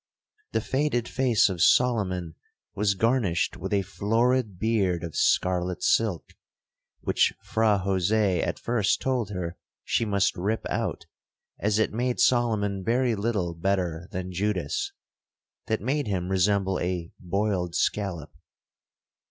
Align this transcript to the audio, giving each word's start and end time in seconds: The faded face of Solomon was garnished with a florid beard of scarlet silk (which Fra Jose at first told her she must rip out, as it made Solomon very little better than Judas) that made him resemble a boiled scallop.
The 0.53 0.61
faded 0.61 1.07
face 1.07 1.47
of 1.47 1.61
Solomon 1.61 2.33
was 2.73 2.95
garnished 2.95 3.55
with 3.55 3.71
a 3.71 3.83
florid 3.83 4.57
beard 4.57 5.03
of 5.03 5.15
scarlet 5.15 5.83
silk 5.83 6.33
(which 7.01 7.33
Fra 7.43 7.77
Jose 7.77 8.41
at 8.41 8.57
first 8.57 8.99
told 8.99 9.29
her 9.29 9.59
she 9.83 10.03
must 10.03 10.35
rip 10.35 10.65
out, 10.71 11.05
as 11.59 11.77
it 11.77 11.93
made 11.93 12.19
Solomon 12.19 12.83
very 12.83 13.13
little 13.13 13.53
better 13.53 14.07
than 14.11 14.33
Judas) 14.33 14.91
that 15.67 15.81
made 15.81 16.07
him 16.07 16.29
resemble 16.29 16.79
a 16.79 17.11
boiled 17.19 17.75
scallop. 17.75 18.33